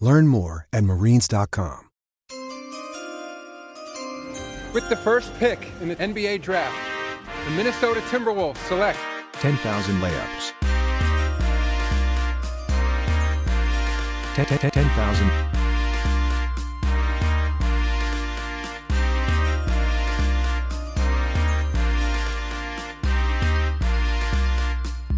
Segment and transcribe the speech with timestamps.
[0.00, 1.88] Learn more at marines.com.
[4.72, 6.76] With the first pick in the NBA draft,
[7.44, 8.98] the Minnesota Timberwolves select
[9.34, 10.52] 10,000 layups.
[14.34, 15.53] 10, 10, 10,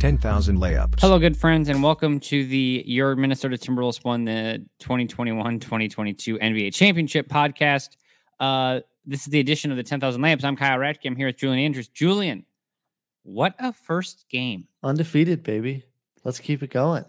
[0.07, 0.59] 10,000.
[0.59, 1.01] Layups.
[1.01, 7.29] Hello, good friends, and welcome to the Your Minnesota Timberwolves won the 2021-2022 NBA Championship
[7.29, 7.97] podcast.
[8.39, 10.45] Uh, this is the edition of the 10,000 Layups.
[10.45, 11.07] I'm Kyle Radke.
[11.07, 11.89] I'm here with Julian Andrews.
[11.89, 12.47] Julian,
[13.25, 14.69] what a first game.
[14.85, 15.83] Undefeated, baby.
[16.23, 17.05] Let's keep it going.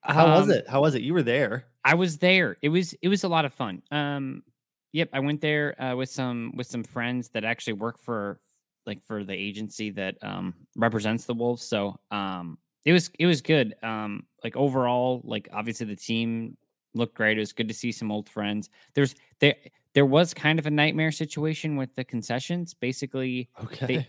[0.00, 0.68] How was Um, it?
[0.68, 1.02] How was it?
[1.02, 1.66] You were there.
[1.84, 2.56] I was there.
[2.60, 3.82] It was it was a lot of fun.
[3.92, 4.42] Um,
[4.92, 8.40] yep, I went there uh, with some with some friends that actually work for
[8.86, 11.62] like for the agency that um represents the Wolves.
[11.62, 13.74] So um, it was it was good.
[13.82, 16.56] Um, like overall, like obviously the team
[16.94, 17.36] looked great.
[17.36, 18.70] It was good to see some old friends.
[18.94, 19.56] There's there
[19.94, 22.74] there was kind of a nightmare situation with the concessions.
[22.74, 24.06] Basically, Okay.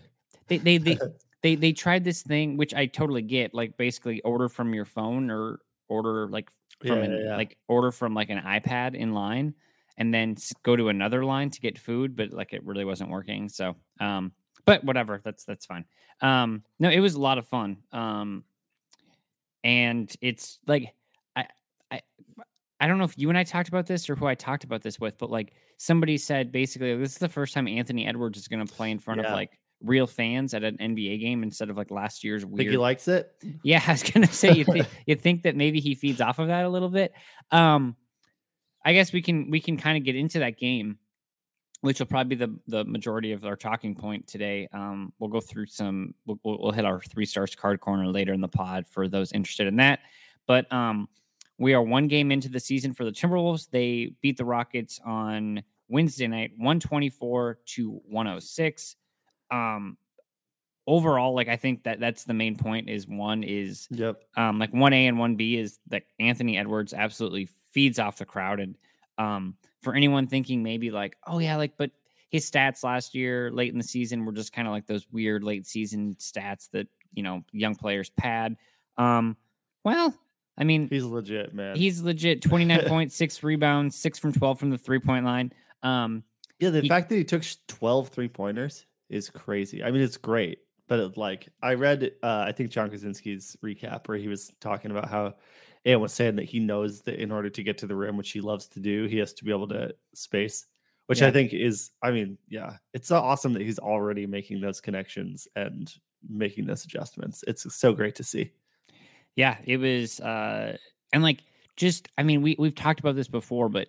[0.48, 0.98] they they they
[1.42, 5.30] they they tried this thing which I totally get, like basically order from your phone
[5.30, 6.50] or order like
[6.84, 7.36] from Yeah, an, yeah.
[7.36, 9.54] like order from like an iPad in line
[9.96, 13.48] and then go to another line to get food, but like it really wasn't working.
[13.48, 14.32] So um
[14.66, 15.84] but whatever, that's that's fine.
[16.20, 17.78] Um no, it was a lot of fun.
[17.92, 18.44] Um
[19.64, 20.92] and it's like
[21.34, 21.46] I
[21.90, 22.00] I
[22.80, 24.82] I don't know if you and I talked about this or who I talked about
[24.82, 28.48] this with, but like somebody said basically this is the first time Anthony Edwards is
[28.48, 29.28] going to play in front Yeah.
[29.28, 32.70] of like real fans at an NBA game instead of like last year's Think weird.
[32.70, 33.30] he likes it?
[33.62, 36.48] yeah, I was gonna say you think you think that maybe he feeds off of
[36.48, 37.12] that a little bit.
[37.50, 37.96] Um,
[38.84, 40.98] I guess we can we can kind of get into that game,
[41.86, 44.68] which will probably be the the majority of our talking point today.
[44.72, 46.14] Um, we'll go through some.
[46.26, 49.66] We'll, we'll hit our three stars card corner later in the pod for those interested
[49.66, 50.00] in that.
[50.46, 51.08] But um,
[51.58, 53.70] we are one game into the season for the Timberwolves.
[53.70, 58.96] They beat the Rockets on Wednesday night, one twenty four to one hundred six.
[59.50, 59.96] Um,
[60.86, 62.90] overall, like I think that that's the main point.
[62.90, 64.22] Is one is Yep.
[64.36, 68.24] um, like one A and one B is that Anthony Edwards absolutely feeds off the
[68.24, 68.60] crowd.
[68.60, 68.76] And
[69.18, 69.54] um,
[69.86, 71.92] for anyone thinking maybe like, oh yeah, like but
[72.30, 75.44] his stats last year late in the season were just kind of like those weird
[75.44, 78.56] late season stats that you know young players pad.
[78.98, 79.36] Um,
[79.84, 80.12] well,
[80.58, 81.76] I mean, He's legit, man.
[81.76, 82.42] he's legit.
[82.42, 85.52] Twenty nine point six rebounds, six from twelve from the three point line.
[85.84, 86.24] Um,
[86.58, 89.84] yeah, the he- fact that he took sh- 12 three pointers is crazy.
[89.84, 90.58] I mean, it's great,
[90.88, 94.90] but it, like I read, uh, I think John Krawczynski's recap where he was talking
[94.90, 95.34] about how
[95.86, 98.32] Ant was saying that he knows that in order to get to the rim, which
[98.32, 100.66] he loves to do, he has to be able to space,
[101.06, 104.80] which I think is, I mean, yeah, it's so awesome that he's already making those
[104.80, 105.90] connections and
[106.28, 107.44] making those adjustments.
[107.46, 108.50] It's so great to see.
[109.36, 110.76] Yeah, it was uh
[111.12, 111.44] and like
[111.76, 113.88] just I mean we we've talked about this before, but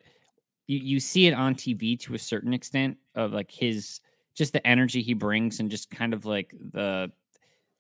[0.68, 4.02] you, you see it on TV to a certain extent of like his
[4.36, 7.12] just the energy he brings and just kind of like the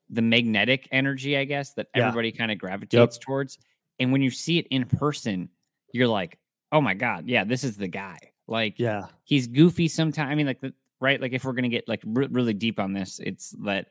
[0.09, 2.07] the magnetic energy, I guess, that Yeah.
[2.07, 3.59] everybody kind of gravitates towards.
[3.99, 5.49] And when you see it in person,
[5.93, 6.37] you're like,
[6.71, 8.17] oh my God, yeah, this is the guy.
[8.47, 9.07] Like Yeah.
[9.23, 10.31] he's goofy sometimes.
[10.31, 12.93] I mean, like the right, like if we're gonna get like re- really deep on
[12.93, 13.87] this, it's that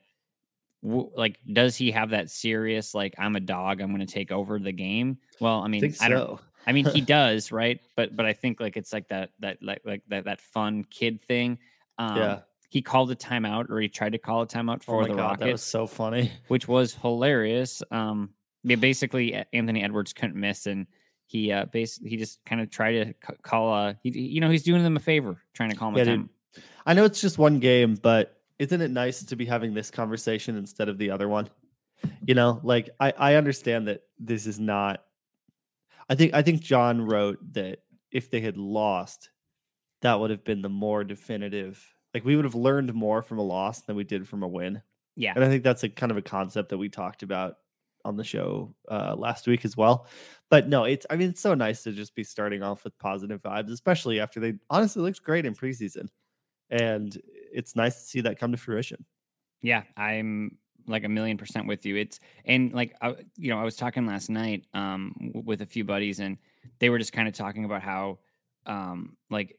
[0.82, 4.58] w- like does he have that serious like I'm a dog, I'm gonna take over
[4.58, 5.18] the game?
[5.40, 6.40] Well, I mean, think I don't.
[6.66, 7.80] I mean, he does, right?
[7.96, 11.20] But but I think like it's like that that like like that that fun kid
[11.22, 11.58] thing.
[11.98, 12.40] Um, Yeah.
[12.68, 15.14] He called a timeout, or he tried to call a timeout Oh for my the
[15.14, 16.32] god, that was so funny.
[16.48, 17.82] which was hilarious.
[17.92, 18.30] Um,
[18.74, 20.86] basically Anthony Edwards couldn't miss, and
[21.26, 23.72] he uh, basically he just kind of tried to c- call.
[23.72, 26.06] Uh, he you know he's doing them a favor, trying to call him Yeah, a
[26.06, 26.30] time.
[26.84, 30.56] I know it's just one game, but isn't it nice to be having this conversation
[30.56, 31.48] instead of the other one?
[32.26, 35.02] You know, like I, I understand that this is not
[36.08, 37.80] I think I think John wrote that
[38.10, 39.30] if they had lost,
[40.02, 41.84] that would have been the more definitive.
[42.14, 44.82] Like we would have learned more from a loss than we did from a win.
[45.16, 47.56] Yeah, And I think that's a kind of a concept that we talked about
[48.06, 50.06] on the show uh, last week as well.
[50.48, 53.42] But no, it's I mean it's so nice to just be starting off with positive
[53.42, 56.08] vibes, especially after they honestly looked great in preseason,
[56.70, 57.16] and
[57.52, 59.04] it's nice to see that come to fruition.
[59.62, 61.96] Yeah, I'm like a million percent with you.
[61.96, 65.84] It's and like I, you know, I was talking last night um with a few
[65.84, 66.38] buddies and
[66.78, 68.20] they were just kind of talking about how
[68.66, 69.58] um like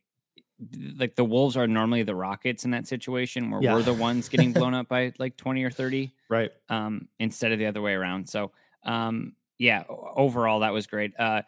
[0.97, 3.75] like the Wolves are normally the Rockets in that situation where Yeah.
[3.75, 6.51] we're the ones getting blown up by like 20 or 30 Right.
[6.69, 8.27] um instead of the other way around.
[8.29, 8.51] So
[8.83, 11.13] um yeah, overall that was great.
[11.19, 11.41] Uh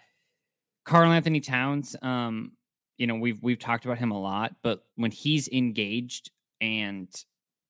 [0.86, 2.54] Karl-Anthony Towns, um,
[2.98, 6.32] you know, we've we've talked about him a lot, but when he's engaged
[6.62, 7.08] and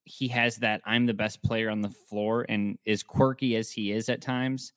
[0.06, 3.92] he has that I'm the best player on the floor and as quirky as he
[3.92, 4.74] is at times,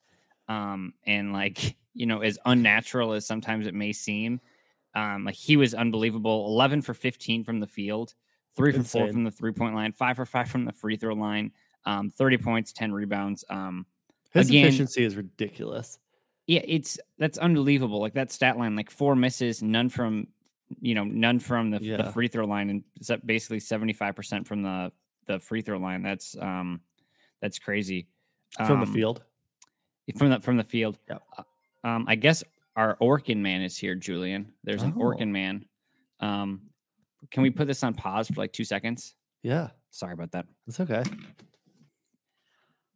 [0.47, 4.41] um, and like, you know, as unnatural as sometimes it may seem,
[4.93, 6.45] um, like he was unbelievable.
[6.47, 8.13] 11 for 15 from the field,
[8.55, 11.15] three for four from the three point line, five for five from the free throw
[11.15, 11.51] line,
[11.85, 13.43] um, 30 points, 10 rebounds.
[13.49, 13.85] Um,
[14.33, 15.99] His Again- efficiency is ridiculous.
[16.47, 17.99] yeah, it's that's unbelievable.
[17.99, 20.27] Like that stat line, like four misses, none from
[20.81, 22.83] you know, none from the, the free throw line, and
[23.25, 24.91] basically seventy five percent from the
[25.27, 26.01] the free throw line.
[26.01, 26.81] That's um,
[27.41, 28.07] that's crazy.
[28.57, 29.23] From the Um, field.
[30.17, 30.97] from the from the field.
[31.09, 31.21] Yep.
[31.37, 31.43] Uh,
[31.83, 32.43] Um, I guess
[32.75, 34.51] our Orkin man is here, Julian.
[34.63, 35.01] There's an Oh.
[35.01, 35.65] Orkin man.
[36.19, 36.69] Um,
[37.29, 39.13] can we put this on pause for like two seconds?
[39.43, 40.47] Yeah, Sorry about that.
[40.67, 41.03] it's okay.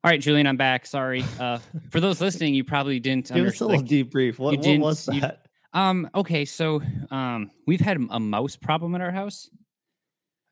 [0.07, 0.85] All right, Julian, I'm back.
[0.85, 1.21] Sorry.
[1.37, 1.59] Uh,
[1.89, 4.39] for those listening, you probably didn't Give us a little debrief.
[4.39, 5.47] What, what was you- that?
[5.73, 6.81] Um, okay, so
[7.11, 9.49] um, we've had a mouse problem at our house.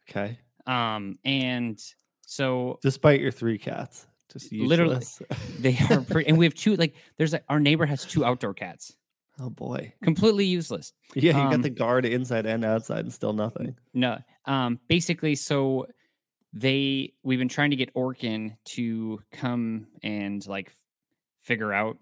[0.10, 0.40] Okay.
[0.68, 1.82] Um, and
[2.26, 4.96] so Despite your three cats, just Literally.
[4.96, 5.22] useless.
[5.60, 8.54] they are pretty, and we have two like there's like our neighbor has two outdoor
[8.54, 8.92] cats,
[9.40, 9.94] oh boy.
[10.04, 10.92] completely useless.
[11.16, 13.78] Yeah, you Um, got the guard inside and outside, and still nothing.
[13.94, 15.88] No, um, basically, so
[16.56, 20.72] they we've been trying to get Orkin to come and like
[21.42, 21.98] figure out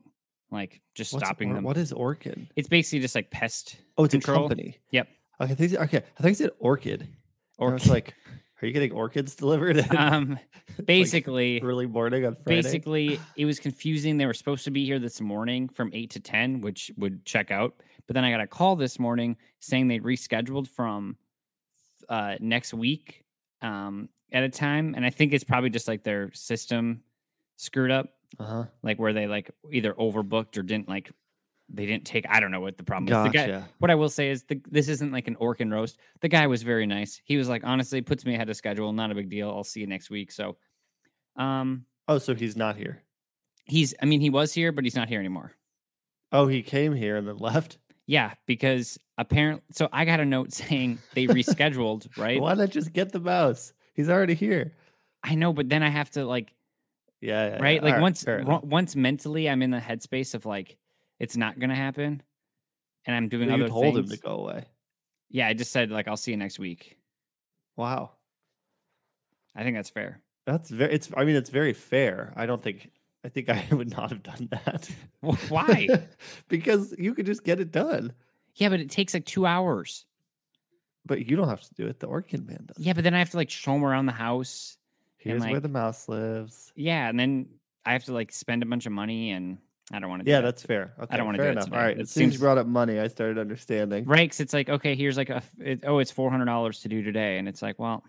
[0.51, 1.63] like just What's stopping Or- them.
[1.63, 2.47] What is Orkin?
[2.55, 3.77] It's basically just like pest.
[3.97, 4.45] Oh, it's control.
[4.45, 4.77] a company.
[4.91, 5.07] Yep.
[5.41, 5.97] Okay, I think, okay.
[5.97, 7.07] I think you said orchid.
[7.57, 8.13] Or it's like,
[8.61, 9.79] are you getting orchids delivered?
[9.95, 10.37] um,
[10.77, 12.61] like, basically, early morning on Friday.
[12.61, 16.19] basically it was confusing they were supposed to be here this morning from 8 to
[16.19, 17.73] 10 which would check out
[18.07, 21.15] but then i got a call this morning saying they rescheduled from
[22.09, 23.22] uh next week
[23.63, 27.01] um at a time and i think it's probably just like their system
[27.57, 28.65] screwed up Uh huh.
[28.83, 31.11] like where they like either overbooked or didn't like
[31.69, 33.47] they didn't take i don't know what the problem is the guy,
[33.79, 36.61] what i will say is the, this isn't like an Orkin roast the guy was
[36.61, 39.49] very nice he was like honestly puts me ahead of schedule not a big deal
[39.49, 40.57] i'll see you next week so
[41.35, 43.01] um Oh, so he's not here.
[43.63, 45.53] He's, I mean, he was here, but he's not here anymore.
[46.33, 47.77] Oh, he came here and then left.
[48.05, 52.39] Yeah, because apparently, so I got a note saying they rescheduled, right?
[52.41, 53.73] Why not just get the mouse?
[53.93, 54.73] He's already here.
[55.23, 56.53] I know, but then I have to like,
[57.21, 57.55] Yeah.
[57.55, 57.75] yeah, right?
[57.77, 57.81] yeah.
[57.85, 60.77] Like All once, ro- once mentally, I'm in the headspace of like,
[61.19, 62.21] it's not gonna happen,
[63.05, 63.99] and I'm doing you other told things.
[64.11, 64.65] him to go away.
[65.29, 66.97] Yeah, I just said like, I'll see you next week.
[67.77, 68.11] Wow.
[69.55, 70.19] I think that's fair.
[70.45, 70.93] That's very.
[70.93, 71.09] It's.
[71.15, 72.33] I mean, it's very fair.
[72.35, 72.89] I don't think.
[73.23, 74.89] I think I would not have done that.
[75.49, 75.87] Why?
[76.49, 78.13] because you could just get it done,
[78.55, 80.05] yeah, but it takes like two hours.
[81.05, 81.99] but you don't have to do it.
[81.99, 82.83] The Orchid Man does.
[82.85, 84.77] Yeah, but then I have to like show him around the house.
[85.17, 86.71] Here's where the mouse lives.
[86.75, 87.47] Yeah, and then
[87.85, 89.57] I have to like spend a bunch of money, and
[89.91, 90.29] I don't want to.
[90.29, 90.45] Yeah, that.
[90.45, 90.93] that's fair.
[90.99, 91.65] Okay, I don't wanna fair do it enough.
[91.65, 91.77] today.
[91.77, 91.97] All right.
[91.97, 94.03] It As soon as seems- you brought up money, I started understanding.
[94.05, 94.29] right?
[94.29, 97.01] 'cause it's like, okay, here's like a, it, oh, it's four hundred dollars to do
[97.03, 98.03] today, and it's like, well,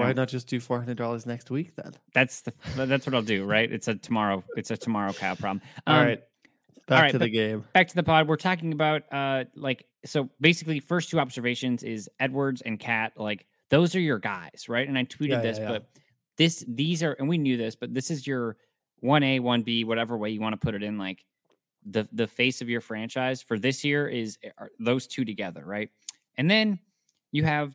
[0.00, 1.92] Why don't, just do four hundred dollars next week then?
[2.12, 3.70] that's the that's what I'll do, right?
[3.70, 5.62] It's a tomorrow, it's a tomorrow cow problem.
[5.86, 6.22] All Um, right.
[6.86, 7.64] Back right, to the game.
[7.72, 8.28] back to the pod.
[8.28, 13.46] We're talking about uh like so basically first two observations is Edwards and Cat like
[13.70, 14.86] those are your guys, right?
[14.86, 15.68] And I tweeted Yeah, yeah, this, yeah.
[15.68, 15.86] but
[16.36, 18.58] this these are and we knew this, but this is your
[19.00, 21.24] one A, one B, whatever way you want to put it in, like
[21.86, 25.88] the the face of your franchise for this year is are those two together, right?
[26.36, 26.80] And then
[27.32, 27.74] you have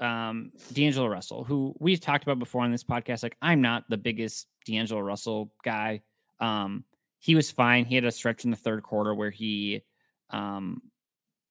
[0.00, 3.22] um D'Angelo Russell, who we've talked about before on this podcast.
[3.22, 6.02] Like, I'm not the biggest D'Angelo Russell guy.
[6.40, 6.84] Um,
[7.20, 7.84] he was fine.
[7.84, 9.82] He had a stretch in the third quarter where he
[10.30, 10.82] um,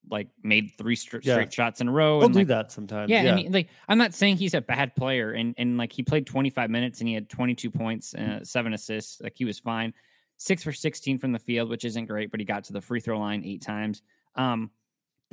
[0.09, 1.35] like made three str- Yeah.
[1.35, 2.17] straight shots in a row.
[2.19, 3.09] He'll and do like, that sometimes.
[3.09, 5.93] yeah, Yeah, and he- like I'm not saying he's a bad player, and and like
[5.93, 9.21] he played 25 minutes and he had 22 points, uh, seven assists.
[9.21, 9.93] Like he was fine,
[10.38, 13.00] six for 16 from the field, which isn't great, but he got to the free
[13.00, 14.01] throw line eight times.
[14.35, 14.69] Um,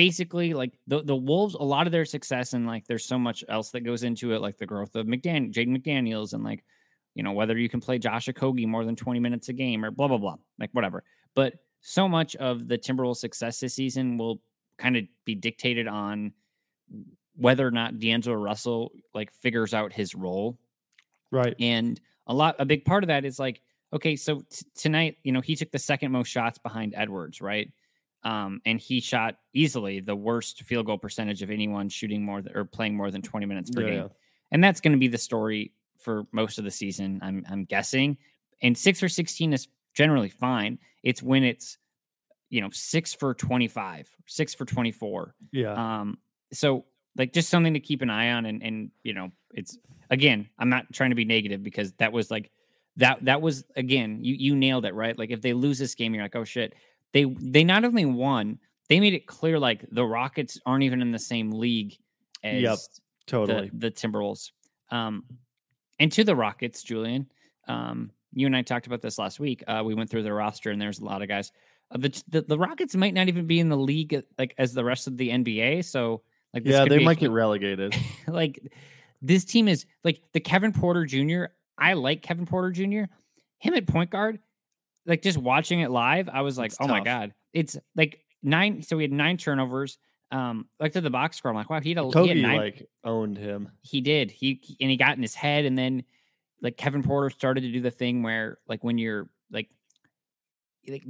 [0.00, 3.44] basically, like the the Wolves, a lot of their success and like there's so much
[3.50, 6.64] else that goes into it, like the growth of McDan, Jaden McDaniels, and like
[7.14, 9.90] you know whether you can play Josh Okogie more than 20 minutes a game or
[9.90, 11.04] blah blah blah, like whatever.
[11.34, 11.52] But
[11.82, 14.40] so much of the Timberwolves' success this season will
[14.78, 16.32] kind of be dictated on
[17.36, 20.58] whether or not D'Angelo Russell like figures out his role.
[21.30, 21.54] right.
[21.60, 23.60] And a lot, a big part of that is like,
[23.92, 27.70] okay, so t- tonight, you know, he took the second most shots behind Edwards, right?
[28.22, 32.54] Um, and he shot easily the worst field goal percentage of anyone shooting more th-
[32.54, 34.10] or playing more than 20 minutes per Yeah, game.
[34.50, 38.18] And that's going to be the story for most of the season, I'm I'm guessing.
[38.62, 40.78] And six for 16 is generally fine.
[41.02, 41.78] It's when it's,
[42.50, 45.34] you know, six for 25, six for 24.
[45.52, 45.72] Yeah.
[45.72, 46.18] Um,
[46.52, 46.84] so
[47.16, 49.78] like just something to keep an eye on and and you know, it's
[50.10, 52.50] again, I'm not trying to be negative because that was like
[52.96, 55.18] that that was again, you you nailed it, right?
[55.18, 56.74] Like if they lose this game, you're like, oh shit.
[57.12, 61.12] They they not only won, they made it clear like the Rockets aren't even in
[61.12, 61.96] the same league
[62.42, 62.78] as Yep,
[63.26, 63.70] totally.
[63.72, 64.50] the, the Timberwolves.
[64.90, 65.24] Um,
[65.98, 67.30] and to the Rockets, Julian,
[67.68, 69.62] um, you and I talked about this last week.
[69.66, 71.52] Uh, we went through their roster, and there's a lot of guys.
[71.90, 74.84] Uh, the, the the Rockets might not even be in the league like as the
[74.84, 75.84] rest of the NBA.
[75.84, 76.22] So
[76.54, 77.94] like, this yeah, could they a might hu- get relegated.
[78.28, 78.60] like
[79.22, 81.44] this team is like the Kevin Porter Jr.
[81.76, 83.04] I like Kevin Porter Jr.
[83.58, 84.38] Him at point guard,
[85.06, 88.82] like just watching it live, I was like, It's oh my god, it's like nine.
[88.82, 89.98] So we had nine turnovers.
[90.32, 92.56] Um, like to the box score, I'm like, wow, he had, a, he had nine.
[92.56, 93.70] like owned him.
[93.82, 94.30] he did.
[94.30, 96.04] He and he got in his head, and then
[96.62, 99.68] like Kevin Porter started to do the thing where like when you're like
[100.88, 101.02] like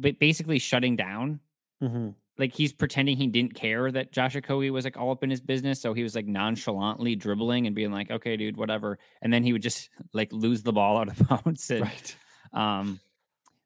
[0.00, 1.40] like basically shutting down
[1.80, 5.28] hmm like he's pretending he didn't care that Josh Okogie was like all up in
[5.28, 5.82] his business.
[5.82, 8.98] So he was like nonchalantly dribbling and being like, okay, dude, whatever.
[9.20, 11.70] And then he would just like lose the ball out of bounds.
[11.70, 12.16] And Right.
[12.54, 13.00] um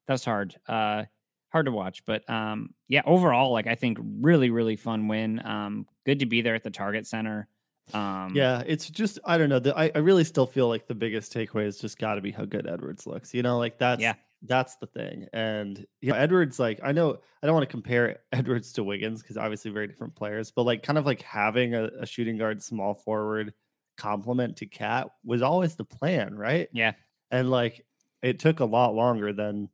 [0.07, 0.55] that's hard.
[0.67, 1.05] Uh
[1.51, 2.05] hard to watch.
[2.05, 5.45] But um yeah, overall, like I think really, really fun win.
[5.45, 7.47] Um good to be there at the Target Center.
[7.93, 9.59] Um Yeah, it's just I don't know.
[9.59, 12.31] The, I I really still feel like the biggest takeaway has just got to be
[12.31, 13.33] how good Edwards looks.
[13.33, 14.15] You know, like that's Yeah.
[14.41, 15.27] that's the thing.
[15.33, 19.21] And you know, Edwards, like I know I don't want to compare Edwards to Wiggins
[19.21, 22.61] because obviously very different players, but like kind of like having a, a shooting guard,
[22.61, 23.53] small forward
[23.97, 26.67] complement to Cat was always the plan, right?
[26.73, 26.93] Yeah.
[27.31, 27.85] And like
[28.21, 29.69] it took a lot longer than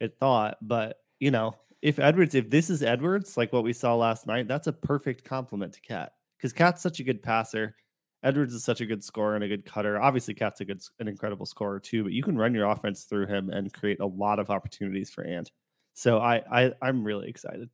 [0.00, 3.94] it thought, but you know, if Edwards, if this is Edwards, like what we saw
[3.94, 7.76] last night, that's a perfect compliment to Cat because Cat's such a good passer.
[8.22, 10.00] Edwards is such a good scorer and a good cutter.
[10.00, 12.02] Obviously, Cat's a good, an incredible scorer too.
[12.02, 15.22] But you can run your offense through him and create a lot of opportunities for
[15.24, 15.52] Ant.
[15.94, 17.70] So I, I I'm really excited.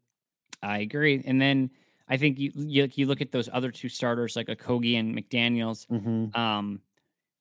[0.63, 1.23] I agree.
[1.27, 1.71] And then
[2.09, 5.87] I think you you, you look at those other two starters like Okogie and McDaniels.
[5.89, 6.39] Mm-hmm.
[6.39, 6.81] um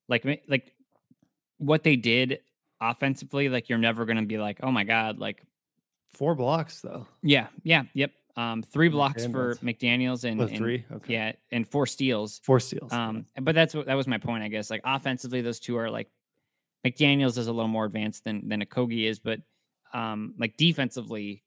[0.10, 0.74] like like
[1.58, 2.40] what they did
[2.92, 5.42] offensively like you're never going to be like oh my god like
[6.14, 7.08] Four blocks though.
[7.24, 10.86] yeah yeah yep um three blocks for McDaniels and, Oh, and- three?
[10.92, 11.14] Okay.
[11.14, 12.92] yeah and four steals Four steals.
[12.94, 15.90] um but that's what that was my point I guess like offensively those two are
[15.90, 16.10] like
[16.86, 19.40] McDaniels is a little more advanced than than Okogie is but
[19.94, 21.44] um like defensively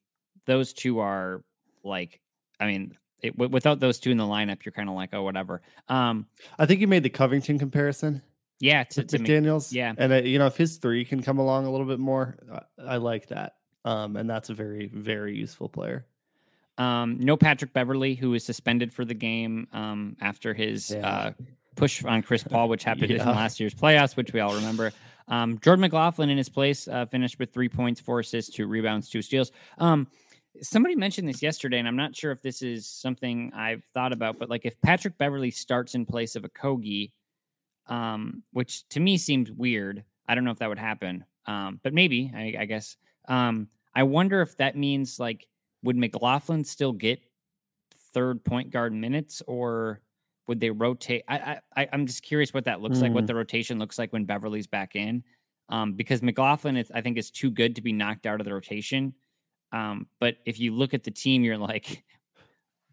[0.47, 1.45] those two are
[1.85, 2.21] like
[2.59, 5.23] I mean it, w- without those two in the lineup you're kind of like oh
[5.23, 6.27] whatever um
[6.59, 8.23] I think you made the Covington comparison.
[8.61, 9.73] Yeah to, to Mc- McDaniels.
[9.73, 9.93] yeah.
[9.97, 12.37] and uh, you know if his three can come along a little bit more,
[12.79, 13.57] I, I like that.
[13.85, 16.07] Um, and that's a very very useful player.
[16.79, 21.09] Um, no Patrick Beverley, who was suspended for the game um, after his Yeah.
[21.09, 21.33] uh,
[21.75, 24.93] push on Chris Paul, which happened in last year's playoffs, which we all remember.
[25.29, 29.09] Um, Jordan McLaughlin in his place uh, finished with three points, four assists, two rebounds,
[29.09, 29.53] two steals.
[29.79, 30.07] Um,
[30.63, 34.39] somebody mentioned this yesterday, and I'm not sure if this is something I've thought about,
[34.39, 37.11] but like if Patrick Beverley starts in place of Okogie,
[37.89, 40.05] um, which to me seems weird.
[40.29, 42.97] I don't know if that would happen, um, but maybe I, I guess.
[43.29, 45.47] Um, I wonder if that means like
[45.83, 47.21] would McLaughlin still get
[48.13, 50.01] third point guard minutes, or
[50.49, 51.23] would they rotate?
[51.29, 53.29] I, I I'm just curious what that looks like, what Mm.
[53.29, 55.23] the rotation looks like when Beverley's back in,
[55.69, 58.53] um, because McLaughlin is I think is too good to be knocked out of the
[58.53, 59.15] rotation.
[59.73, 62.05] Um, but if you look at the team, you're like,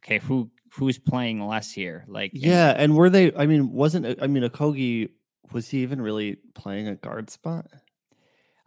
[0.03, 2.05] okay, who who's playing less here?
[2.07, 3.33] Like, Yeah, and were they?
[3.36, 5.10] I mean, wasn't I mean Okogie?
[5.51, 7.67] Was he even really playing a guard spot?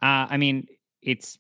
[0.03, 0.67] Uh, I mean,
[1.03, 1.39] it's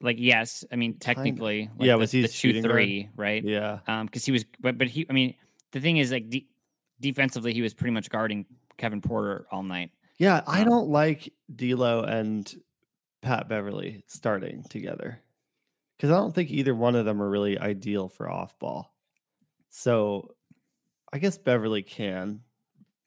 [0.00, 0.64] like yes.
[0.72, 2.72] I mean, technically, like Yeah, the, was he the two shooting guard?
[2.74, 3.42] three right?
[3.44, 5.06] Yeah, Um, because he was, but but he.
[5.08, 5.34] I mean,
[5.72, 6.48] the thing is, like de-
[7.00, 8.44] defensively, he was pretty much guarding
[8.76, 9.90] Kevin Porter all night.
[10.18, 10.42] yeah.
[10.46, 12.52] I Um, don't like D'Lo and
[13.22, 15.20] Pat Beverley starting together
[15.96, 18.91] because I don't think either one of them are really ideal for off ball.
[19.74, 20.34] So
[21.12, 22.40] I guess Beverley can.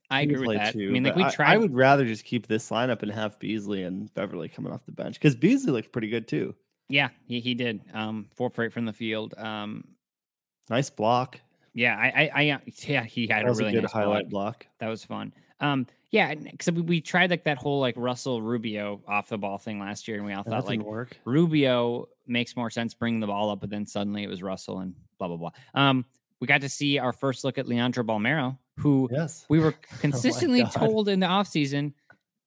[0.10, 0.76] I can agree with that.
[0.76, 1.54] I mean, like we I, tried.
[1.54, 4.92] I would rather just keep this lineup and have Beasley and Beverley coming off the
[4.92, 6.54] bench because Beasley looked pretty good too.
[6.90, 7.82] Yeah, he, he did.
[7.94, 9.34] Um, four for eight from the field.
[9.38, 9.84] Um,
[10.70, 11.40] Nice block.
[11.74, 14.60] yeah, I, I, I yeah, he had That a really a good nice highlight block.
[14.60, 14.68] block.
[14.80, 15.32] That was fun.
[15.60, 19.58] Um, yeah, because we, we tried like that whole like Russell Rubio off the ball
[19.60, 21.18] thing last year, and we all That thought like work.
[21.26, 24.94] Rubio makes more sense bringing the ball up, but then suddenly it was Russell and
[25.20, 25.52] blah blah blah.
[25.74, 26.06] Um,
[26.42, 29.46] we got to see our first look at Leandro Bolmaro, who Yes.
[29.50, 30.72] we were oh consistently God.
[30.72, 31.94] told in the offseason,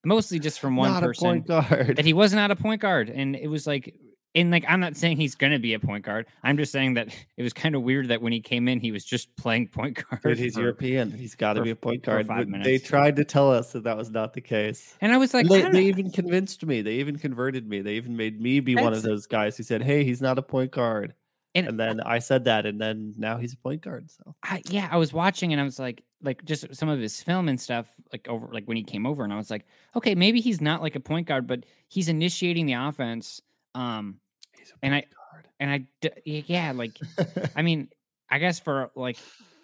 [0.04, 1.96] mostly just from one Not person, a point guard.
[1.96, 3.08] that he was not out a point guard.
[3.10, 3.94] And it was like,
[4.34, 6.26] and like, I'm not saying he's going to be a point guard.
[6.44, 8.92] I'm just saying that it was kind of weird that when he came in, he
[8.92, 10.22] was just playing point guard.
[10.22, 11.10] Dude, he's for- European.
[11.10, 12.26] He's got to be a point guard.
[12.26, 14.94] five but They tried to tell us that that was not the case.
[15.00, 16.82] And I was like, they, they even convinced me.
[16.82, 17.80] They even converted me.
[17.80, 20.42] They even made me be one of those guys who said, "Hey, he's not a
[20.42, 21.14] point guard."
[21.54, 24.10] And, And then I said that, and then now he's a point guard.
[24.10, 27.22] So I, yeah, I was watching and I was like, like just some of his
[27.22, 30.14] film and stuff, like over, like when he came over, and I was like, okay,
[30.14, 33.40] maybe he's not like a point guard, but he's initiating the offense.
[33.74, 34.18] Um,
[34.58, 35.00] he's a And I-
[35.32, 35.48] guard.
[35.60, 36.98] and I, yeah, like,
[37.56, 37.88] I mean,
[38.30, 39.16] I guess for like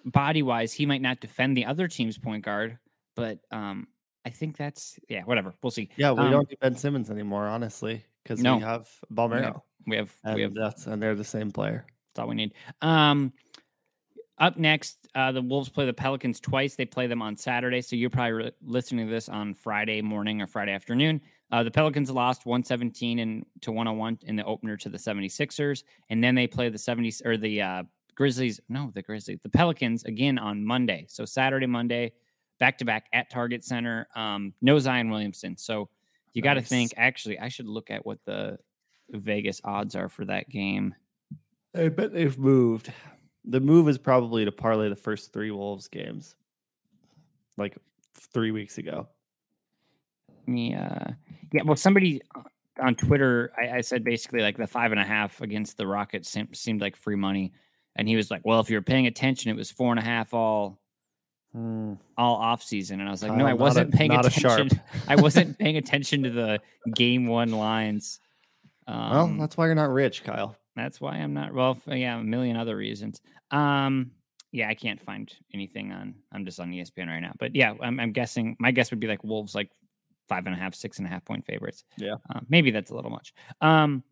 [0.04, 2.78] body wise, he might not defend the other team's point guard,
[3.16, 3.88] but um,
[4.24, 5.54] I think that's yeah, whatever.
[5.62, 5.90] We'll see.
[5.96, 8.56] yeah, we Um, don't need Ben Simmons anymore, honestly, because No.
[8.56, 11.86] we have Bolmaro, We have we have that's and they're the same player.
[12.14, 12.54] That's all we need.
[12.82, 13.32] Um,
[14.38, 16.74] up next, uh, the Wolves play the Pelicans twice.
[16.74, 20.42] They play them on Saturday, so you're probably re- listening to this on Friday morning
[20.42, 21.20] or Friday afternoon.
[21.52, 26.24] Uh, the Pelicans lost 117 and to 101 in the opener to the 76ers, and
[26.24, 27.82] then they play the 70s or the uh,
[28.16, 28.60] Grizzlies.
[28.68, 31.06] No, the Grizzlies, the Pelicans again on Monday.
[31.08, 32.12] So Saturday, Monday,
[32.58, 34.08] back to back at Target Center.
[34.16, 35.88] Um, no Zion Williamson, so
[36.34, 36.92] you got to think.
[36.96, 38.58] Actually, I should look at what the
[39.10, 40.94] Vegas odds are for that game.
[41.74, 42.92] I bet they've moved.
[43.44, 46.34] The move is probably to parlay the first three Wolves games,
[47.56, 47.76] like
[48.32, 49.08] three weeks ago.
[50.46, 51.10] me uh
[51.52, 52.20] yeah well somebody
[52.80, 56.28] on twitter I, I said basically like the five and a half against the rockets
[56.28, 57.52] seem, seemed like free money
[57.96, 60.34] and he was like well if you're paying attention it was four and a half
[60.34, 60.78] all
[61.54, 64.58] all off season and i was like no i a- wasn't paying a sharp.
[64.58, 66.60] attention i wasn't paying attention to the
[66.94, 68.18] game one lines
[68.86, 70.56] um, well, that's why you're not rich, Kyle.
[70.76, 71.54] that's why I'm not.
[71.54, 73.20] Well, yeah, a million other reasons.
[73.50, 74.10] Um,
[74.52, 76.14] yeah, I can't find anything on.
[76.32, 77.32] I'm just on ESPN right now.
[77.38, 78.56] But yeah, I'm, I'm guessing.
[78.58, 79.70] My guess would be like Wolves, like
[80.28, 81.84] five and a half, six and a half point favorites.
[81.96, 82.14] Yeah.
[82.34, 83.34] uh, maybe that's a little much.
[83.60, 84.04] Um,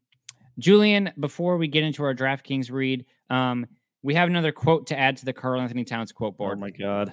[0.59, 3.67] Julian, before we get into our DraftKings read, um,
[4.03, 6.59] we have another quote to add to the Karl-Anthony Towns quote board.
[6.59, 7.13] Oh my god.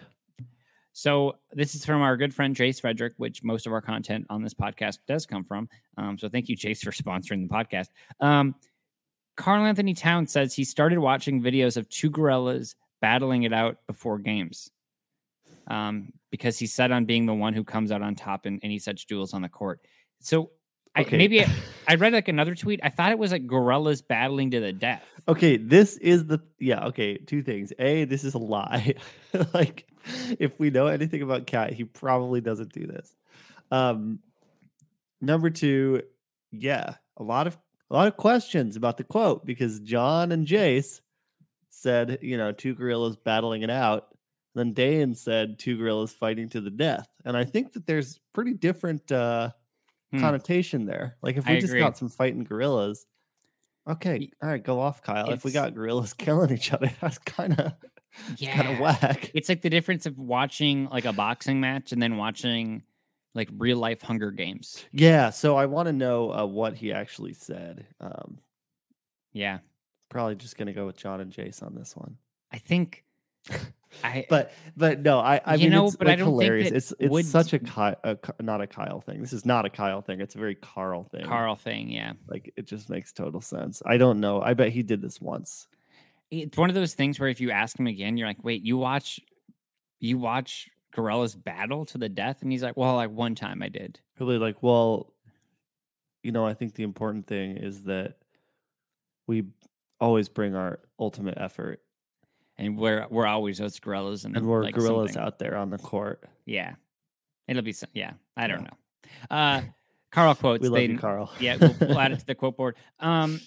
[0.93, 4.43] So this is from our good friend Jace Frederick, which most of our content on
[4.43, 5.69] this podcast does come from.
[5.97, 7.87] Um, so thank you, Jace, for sponsoring the podcast.
[8.19, 8.55] Um,
[9.37, 14.69] Karl-Anthony Town says he started watching videos of two gorillas battling it out before games
[15.67, 18.79] um, because he's set on being the one who comes out on top in any
[18.79, 19.79] such duels on the court.
[20.19, 20.51] So
[20.95, 21.17] I, Okay.
[21.17, 21.47] maybe I,
[21.87, 22.81] I read like another tweet.
[22.83, 25.03] I thought it was like gorillas battling to the death.
[25.29, 26.87] Okay, this is the yeah.
[26.87, 27.71] Okay, two things.
[27.79, 28.95] A, this is a lie.
[29.53, 29.85] like,
[30.39, 33.15] if we know anything about Cat, he probably doesn't do this.
[33.71, 34.19] Um,
[35.21, 36.03] number two,
[36.51, 37.57] yeah, a lot of
[37.91, 41.01] a lot of questions about the quote because John and Jace
[41.69, 44.07] said, you know, two gorillas battling it out.
[44.55, 48.53] Then Dane said two gorillas fighting to the death, and I think that there's pretty
[48.53, 49.51] different uh,
[50.11, 50.21] Hmm.
[50.21, 51.17] connotation there.
[51.21, 51.81] Like if I we just agree.
[51.81, 53.05] got some fighting gorillas,
[53.87, 55.29] okay, all right, go off, Kyle.
[55.29, 57.73] If we got gorillas killing each other, that's kind of
[58.27, 58.71] kind Yeah.
[58.71, 59.31] of whack.
[59.33, 62.83] It's like the difference of watching like a boxing match and then watching
[63.35, 64.83] like real life Hunger Games.
[64.91, 67.85] Yeah, so I want to know uh, what he actually said.
[68.01, 68.39] Um,
[69.33, 69.59] Yeah.
[70.09, 72.17] probably just gonna go with John and Jace on this one.
[72.51, 73.03] I think
[74.03, 76.71] I But but no, I I mean know, it's but I don't hilarious.
[76.71, 79.21] It's it's Woods- such a, Ky- a not a Kyle thing.
[79.21, 80.19] This is not a Kyle thing.
[80.21, 81.25] It's a very Karl thing.
[81.25, 82.13] Karl thing, yeah.
[82.27, 83.81] like it just makes total sense.
[83.85, 84.41] I don't know.
[84.41, 85.67] I bet he did this once.
[86.31, 88.77] It's one of those things where if you ask him again, you're like, wait, you
[88.77, 89.19] watch
[89.99, 92.41] you watch gorillas battle to the death?
[92.41, 93.99] And he's like, Well, like one time I did.
[94.19, 95.13] Really like, well,
[96.23, 98.17] you know, I think the important thing is that
[99.27, 99.43] we
[99.99, 101.81] always bring our ultimate effort
[102.57, 105.25] And we're we're always those gorillas and, and we're like gorillas something.
[105.27, 106.23] out there on the court.
[106.45, 106.75] Yeah.
[107.47, 108.67] It'll be some, yeah, I don't Yeah.
[109.29, 109.35] know.
[109.35, 109.61] Uh
[110.11, 111.31] Karl quotes We love they you, Karl.
[111.39, 112.75] yeah, we'll, we'll add it to the quote board.
[112.99, 113.39] Um,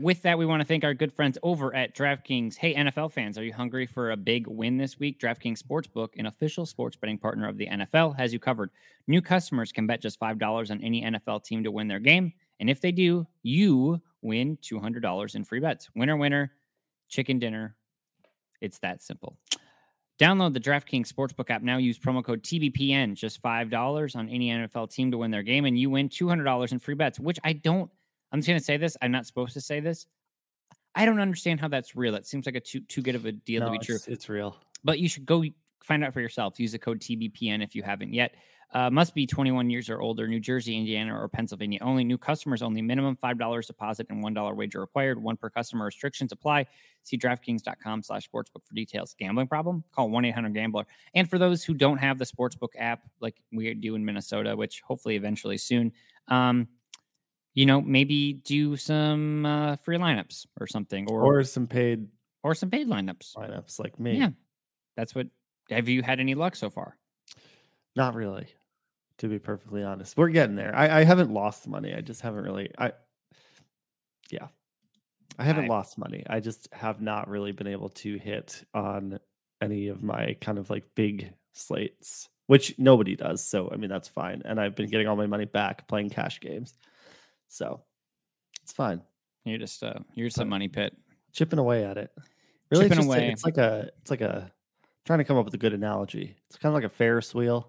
[0.00, 2.56] with that, we want to thank our good friends over at DraftKings.
[2.56, 5.20] Hey, NFL fans, are you hungry for a big win this week?
[5.20, 8.70] DraftKings Sportsbook, an official sports betting partner of the NFL, has you covered.
[9.06, 12.32] New customers can bet just $5 on any NFL team to win their game.
[12.58, 15.88] And if they do, you win $200 in free bets.
[15.94, 16.52] Winner, winner,
[17.08, 17.76] chicken dinner.
[18.60, 19.36] It's that simple.
[20.18, 21.78] Download the DraftKings Sportsbook app now.
[21.78, 25.78] Use promo code TBPN, just $5 on any NFL team to win their game, and
[25.78, 27.90] you win $200 in free bets, which I don't.
[28.32, 28.96] I'm just going to say this.
[29.02, 30.06] I'm not supposed to say this.
[30.94, 32.14] I don't understand how that's real.
[32.14, 33.94] It seems like a too too good of a deal No, to be true.
[33.96, 34.56] it's, it's real.
[34.84, 35.44] But you should go
[35.84, 36.58] find out for yourself.
[36.58, 38.34] Use the code TBPN if you haven't yet.
[38.72, 40.28] Uh, must be 21 years or older.
[40.28, 42.04] New Jersey, Indiana, or Pennsylvania only.
[42.04, 42.80] New customers only.
[42.82, 45.20] Minimum five dollars deposit and one dollar wager required.
[45.20, 45.86] One per customer.
[45.86, 46.66] Restrictions apply.
[47.02, 49.14] See DraftKings.com/slash sportsbook for details.
[49.18, 49.82] Gambling problem?
[49.92, 50.86] Call one eight hundred Gambler.
[51.14, 54.82] And for those who don't have the sportsbook app, like we do in Minnesota, which
[54.82, 55.92] hopefully eventually soon,
[56.28, 56.68] um,
[57.54, 62.06] you know, maybe do some uh, free lineups or something, or Or some paid
[62.42, 63.34] or some paid lineups.
[63.36, 64.18] lineups like me.
[64.18, 64.30] Yeah,
[64.96, 65.26] that's what.
[65.70, 66.96] Have you had any luck so far?
[67.96, 68.46] Not really,
[69.18, 70.16] to be perfectly honest.
[70.16, 70.74] We're getting there.
[70.74, 71.94] I, I haven't lost money.
[71.94, 72.70] I just haven't really.
[72.78, 72.92] I
[74.30, 74.48] yeah,
[75.38, 76.24] I haven't I- lost money.
[76.28, 79.18] I just have not really been able to hit on
[79.60, 83.44] any of my kind of like big slates, which nobody does.
[83.44, 84.42] So I mean that's fine.
[84.44, 86.74] And I've been getting all my money back playing cash games,
[87.50, 87.82] so
[88.62, 89.02] it's fine.
[89.44, 90.96] You're just uh, you're just a money pit.
[91.32, 92.10] Chipping away at it.
[92.70, 93.28] Really, it's, Chipping a- away.
[93.30, 94.50] it's like a it's like a
[95.04, 96.36] trying to come up with a good analogy.
[96.48, 97.68] It's kind of like a Ferris wheel.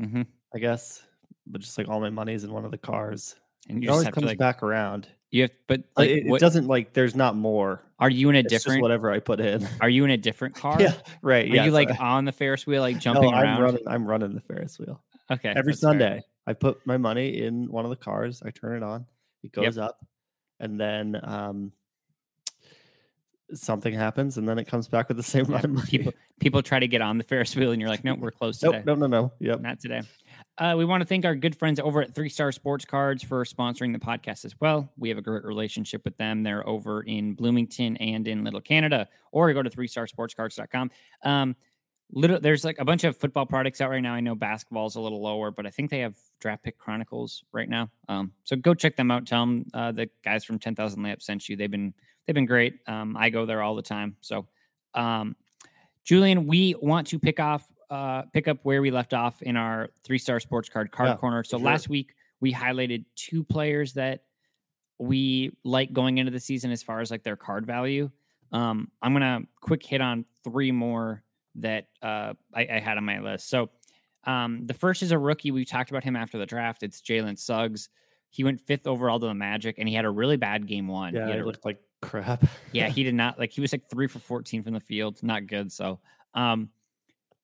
[0.00, 0.22] hmm
[0.54, 1.02] I guess,
[1.46, 3.34] but just like all my money's in one of the cars.
[3.68, 5.08] And It always comes like back around.
[5.32, 7.82] you have, but Like, like it, it what, doesn't like there's not more.
[7.98, 8.80] are you in a It's different?
[8.82, 9.68] whatever I put in.
[9.80, 10.80] Are you in a different car?
[10.80, 11.44] yeah, right.
[11.50, 13.62] Are Yeah, you like on the Ferris wheel, like No, jumping I'm around?
[13.62, 13.82] running.
[13.88, 15.90] I'm running the Ferris wheel Okay, every that's fair.
[15.90, 16.22] Sunday.
[16.46, 18.40] I put my money in one of the cars.
[18.46, 19.06] I turn it on.
[19.46, 19.64] It Yep.
[19.64, 20.04] goes up,
[20.60, 21.72] and then um,
[23.52, 25.86] something happens, and then it comes back with the same Yeah, amount of money.
[25.90, 28.60] People people try to get on the Ferris wheel, and you're like, no, we're closed
[28.60, 28.82] today.
[28.84, 29.32] nope, no, no, no.
[29.40, 29.60] Yep.
[29.60, 30.02] Not today.
[30.58, 33.44] Uh, we want to thank our good friends over at Three Star Sports Cards for
[33.44, 34.90] sponsoring the podcast as well.
[34.96, 36.42] We have a great relationship with them.
[36.42, 40.90] They're over in Bloomington and in Little Canada, or go to 3starsportscards.com.
[41.24, 41.56] Um,
[42.12, 44.14] little, there's like a bunch of football products out right now.
[44.14, 47.68] I know basketball's a little lower, but I think they have Draft Pick Chronicles right
[47.68, 47.90] now.
[48.08, 49.26] Um, so go check them out.
[49.26, 51.56] Tell them uh, the guys from 10,000 Layups sent you.
[51.56, 51.94] They've been
[52.26, 52.80] they've been great.
[52.86, 54.16] Um, I go there all the time.
[54.20, 54.46] So,
[54.94, 55.36] um,
[56.04, 59.90] Julian, we want to pick off uh, pick up where we left off in our
[60.02, 61.44] three star sports card card Yeah, corner.
[61.44, 61.66] So sure.
[61.66, 64.24] last week we highlighted two players that
[64.98, 68.10] we like going into the season as far as like their card value.
[68.52, 71.22] Um, I'm gonna quick hit on three more
[71.56, 73.48] that uh, I, I had on my list.
[73.48, 73.70] So
[74.24, 75.50] um, the first is a rookie.
[75.50, 76.82] We talked about him after the draft.
[76.82, 77.88] It's Jalen Suggs.
[78.30, 81.14] He went fifth overall to the Magic, and he had a really bad game one.
[81.14, 82.44] Yeah, it looked like crap.
[82.72, 83.52] yeah, he did not like.
[83.52, 85.22] He was like three for fourteen from the field.
[85.22, 85.72] Not good.
[85.72, 86.00] So,
[86.34, 86.70] um,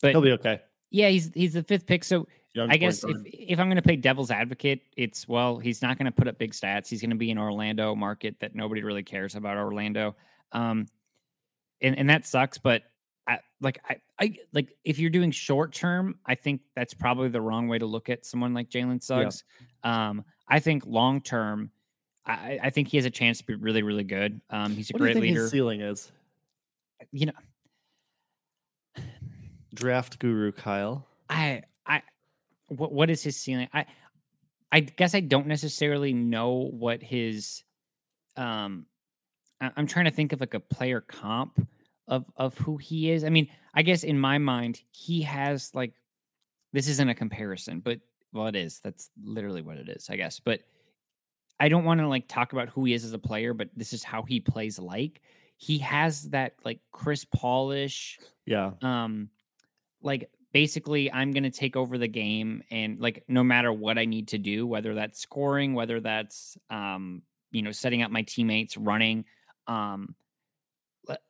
[0.03, 0.61] but He'll be okay.
[0.91, 2.05] yeah, he's he's the fifth pick.
[2.05, 5.81] So Young I guess if, if I'm going to play devil's advocate, it's well, he's
[5.81, 6.89] not going to put up big stats.
[6.89, 10.17] He's going to be in Orlando market that nobody really cares about Orlando,
[10.53, 10.87] um,
[11.81, 12.59] and and that sucks.
[12.59, 12.83] But
[13.27, 17.41] I, like I, I like if you're doing short term, I think that's probably the
[17.41, 19.45] wrong way to look at someone like Jalen Suggs.
[19.85, 21.71] Um, I think long term,
[22.27, 24.41] I, I think he has a chance to be really really good.
[24.51, 25.43] Um, he's a what great leader.
[25.43, 26.11] his ceiling is?
[27.13, 29.03] You know,
[29.75, 31.07] Draft guru Kyle.
[31.29, 32.03] I I
[32.69, 33.69] what what is his ceiling?
[33.73, 33.87] I
[34.71, 37.63] I guess I don't necessarily know what his
[38.37, 38.87] um
[39.61, 41.67] I- I'm trying to think of like a player comp
[42.09, 43.25] of of who he is.
[43.25, 45.93] I mean, I guess in my mind, he has like
[46.73, 48.01] this isn't a comparison, but
[48.33, 48.81] well it is.
[48.81, 50.41] That's literally what it is, I guess.
[50.41, 50.61] But
[51.61, 53.93] I don't want to like talk about who he is as a player, but this
[53.93, 55.21] is how he plays like.
[55.59, 58.73] He has that like Chris Paulish Yeah.
[58.83, 59.29] um
[60.03, 64.05] like basically i'm going to take over the game and like no matter what i
[64.05, 68.77] need to do whether that's scoring whether that's um you know setting up my teammates
[68.77, 69.25] running
[69.69, 70.15] um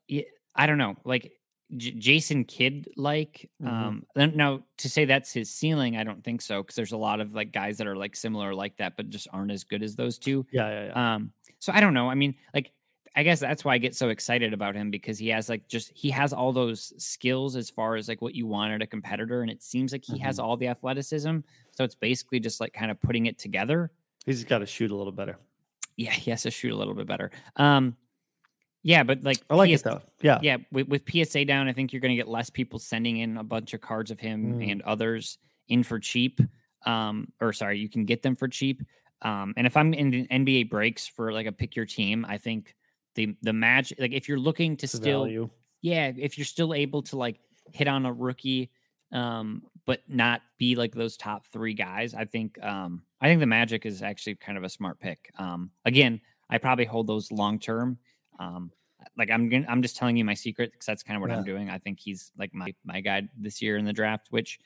[0.09, 0.25] y-
[0.57, 1.33] i don't know like
[1.77, 3.67] J- jason kidd like Mhm.
[3.69, 6.97] um then- now to say that's his ceiling i don't think so because there's a
[6.99, 9.83] lot of like guys that are like similar like that but just aren't as good
[9.83, 10.69] as those two Yeah.
[10.69, 10.87] Yeah.
[10.87, 11.15] Yeah.
[11.15, 12.11] um, so I don't know.
[12.11, 12.73] I mean, like,
[13.15, 15.93] I guess that's why I get so excited about him because he has like just
[15.95, 19.43] he has all those skills as far as like what you want at a competitor,
[19.43, 20.45] and it seems like he has Mm-hmm.
[20.47, 21.39] all the athleticism.
[21.71, 23.93] So it's basically just like kind of putting it together.
[24.27, 25.39] He's got to shoot a little better.
[25.97, 27.31] Yeah, he has to shoot a little bit better.
[27.57, 27.97] Um,
[28.83, 30.01] yeah, but like I like PS it though.
[30.23, 30.39] Yeah.
[30.43, 33.37] yeah, with, with PSA down, I think you're going to get less people sending in
[33.37, 34.71] a bunch of cards of him Mm.
[34.73, 36.41] and others in for cheap.
[36.85, 38.83] Um, or sorry, you can get them for cheap.
[39.23, 42.39] Um, and if I'm in the NBA breaks for like a pick your team, I
[42.39, 42.75] think
[43.15, 45.49] the the match like if you're looking to It's still value.
[45.81, 47.39] yeah, if you're still able to like
[47.73, 48.71] hit on a rookie,
[49.13, 53.47] um, but not be like those top three guys, I think um I think the
[53.47, 55.31] Magic is actually kind of a smart pick.
[55.39, 57.99] Um, again, I probably hold those long term.
[58.43, 58.71] Um,
[59.17, 61.45] like I'm gonna, I'm just telling you my secret because that's kind of what I'm
[61.45, 61.71] doing.
[61.71, 64.59] I think he's like my my guy this year in the draft, which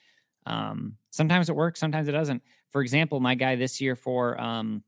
[0.47, 2.43] um, sometimes it works, sometimes it doesn't.
[2.71, 4.83] For example, my guy this year for um,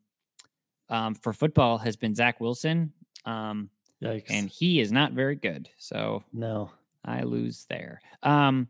[0.89, 2.93] um, for football has been Zach Wilson,
[3.25, 3.71] um,
[4.03, 4.27] Yikes.
[4.31, 5.69] and he is not very good.
[5.79, 6.71] So no.
[7.05, 8.01] I lose there.
[8.23, 8.69] Um,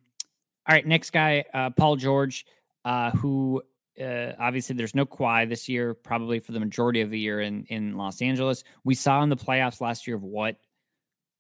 [0.68, 2.46] all right, next guy, uh, Paul George,
[2.84, 3.62] uh, who
[4.00, 7.64] uh, obviously there's no Kawhi this year, probably for the majority of the year in
[7.64, 8.64] in Los Angeles.
[8.84, 10.56] We saw in the playoffs last year of what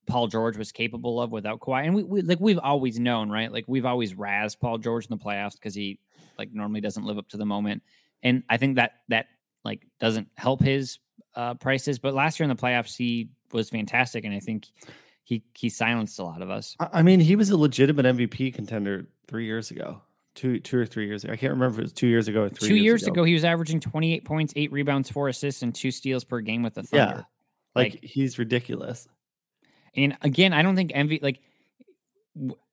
[0.06, 3.52] Paul George was capable of without Kawhi, and we, we like we've always known, right?
[3.52, 6.00] Like we've always razzed Paul George in the playoffs because he
[6.38, 7.82] like normally doesn't live up to the moment,
[8.22, 9.26] and I think that that
[9.64, 10.98] like doesn't help his
[11.34, 11.98] uh, prices.
[11.98, 14.66] But last year in the playoffs, he was fantastic, and I think
[15.22, 16.74] he he silenced a lot of us.
[16.80, 20.02] I I mean, he was a legitimate MVP contender three years ago.
[20.38, 21.32] Two, two or three years ago.
[21.32, 23.24] I can't remember if it was two years ago or three Two years ago.
[23.24, 26.74] he was averaging 28 points, eight rebounds, four assists, and two steals per game with
[26.74, 27.14] the Thunder.
[27.16, 27.22] Yeah.
[27.74, 29.08] Like, he's ridiculous.
[29.96, 31.40] And again, I don't think MV like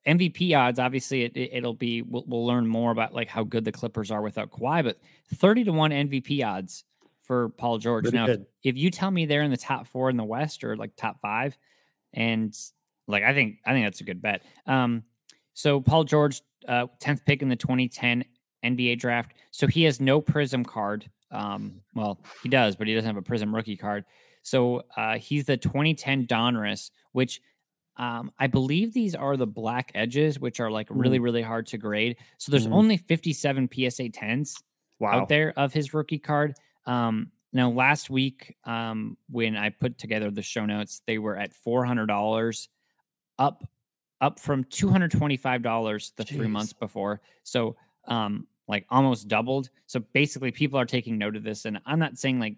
[0.06, 0.78] MVP odds.
[0.78, 2.04] Obviously, it, it, will be.
[2.04, 4.84] We'll, we'll learn more about like how good the Clippers are without Kawhi.
[4.84, 5.00] But
[5.34, 6.84] 30 to one MVP odds
[7.24, 8.04] for Paul George.
[8.04, 10.64] Pretty now, if, if you tell me they're in the top four in the West
[10.64, 11.58] or like top five,
[12.14, 12.56] and
[13.08, 14.44] like I think I think that's a good bet.
[14.68, 15.04] Um,
[15.56, 18.24] so Paul George, uh, 10th pick in the 2010
[18.64, 19.34] NBA draft.
[19.52, 21.10] So he has no Prism card.
[21.32, 24.06] Um, well, he does, but he doesn't have a Prism rookie card.
[24.42, 27.42] So uh, he's the 2010 Donruss, which
[27.98, 31.78] um, I believe these are the black edges, which are like really, really hard to
[31.78, 32.18] grade.
[32.38, 32.74] So there's Mhm.
[32.74, 34.62] only 57 PSA 10s
[35.00, 35.22] Wow.
[35.22, 36.56] out there of his rookie card.
[36.86, 41.54] Um, now, last week, um, when I put together the show notes, they were at
[41.54, 42.68] four hundred dollars,
[43.40, 43.64] up
[44.22, 47.22] up from two hundred twenty five dollars the three months before.
[47.44, 47.76] So,
[48.08, 49.70] um, like almost doubled.
[49.88, 52.58] So basically, people are taking note of this, and I'm not saying like,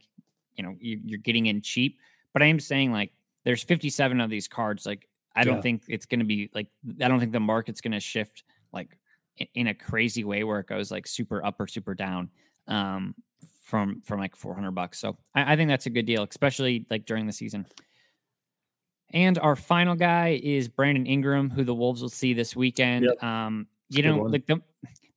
[0.56, 2.00] you know, you, you're getting in cheap,
[2.34, 3.12] but I am saying like,
[3.43, 4.86] there's 57 of these cards.
[4.86, 5.62] Like, I don't Yeah.
[5.62, 6.67] think it's going to be like,
[7.02, 8.98] I don't think the market's going to shift like
[9.38, 12.30] in, in a crazy way where it goes like super up or super down
[12.67, 13.15] um
[13.63, 17.06] from from like 400 bucks so I, I think that's a good deal especially like
[17.06, 17.65] during the season
[19.13, 23.24] and our final guy is brandon ingram who the wolves will see this weekend Yep.
[23.24, 24.32] um you good know one.
[24.32, 24.62] like the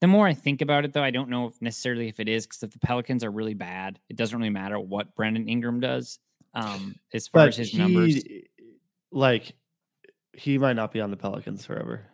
[0.01, 2.47] the more i think about it though i don't know if necessarily if it is
[2.47, 6.19] because if the pelicans are really bad it doesn't really matter what brandon ingram does
[6.55, 8.23] um as far But as his he, numbers
[9.13, 9.55] like,
[10.35, 12.07] he might not be on the Pelicans forever.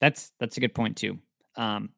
[0.00, 1.18] That's that's a good point too.
[1.56, 1.90] Um,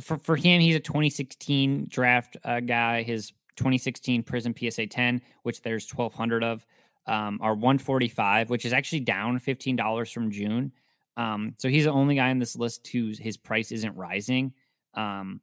[0.00, 3.02] for for him, he's a 2016 draft uh, guy.
[3.02, 6.66] His 2016 Prism PSA 10, which there's 1,200 of,
[7.06, 10.72] um, are 145, which is actually down $15 from June.
[11.16, 14.52] Um, so he's the only guy on this list whose his price isn't rising.
[14.94, 15.40] Um,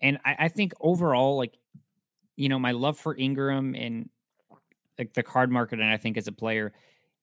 [0.00, 1.56] and I, I think overall, like,
[2.36, 4.08] you know, my love for Ingram and
[4.98, 6.72] like the card market, and I think as a player,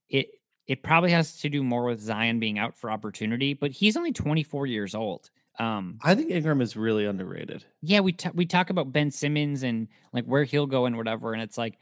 [0.10, 0.28] it
[0.68, 4.12] it probably has to do more with Zion being out for opportunity, but he's only
[4.12, 5.30] 24 years old.
[5.60, 7.66] Um, I think Ingram is really underrated.
[7.82, 11.34] yeah, we ta- we talk about Ben Simmons and like where he'll go and whatever,
[11.34, 11.80] and it's like